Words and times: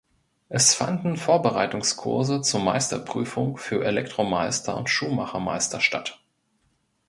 Es 0.49 0.73
fanden 0.73 1.15
Vorbereitungskurse 1.15 2.41
zur 2.41 2.59
Meisterprüfung 2.59 3.57
für 3.57 3.85
Elektromeister 3.85 4.75
und 4.75 4.89
Schuhmachermeister 4.89 5.79
statt. 5.79 6.19